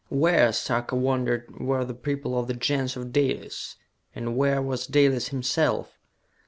Where, 0.09 0.51
Sarka 0.51 0.95
wondered, 0.95 1.59
were 1.59 1.85
the 1.85 1.93
people 1.93 2.35
of 2.35 2.47
the 2.47 2.55
Gens 2.55 2.97
of 2.97 3.13
Dalis? 3.13 3.75
And 4.15 4.35
where 4.35 4.59
was 4.59 4.87
Dalis 4.87 5.27
himself! 5.27 5.99